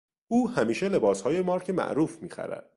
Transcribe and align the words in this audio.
او 0.27 0.49
همیشه 0.49 0.89
لباسهای 0.89 1.41
مارک 1.41 1.69
معروف 1.69 2.17
میخرد. 2.21 2.69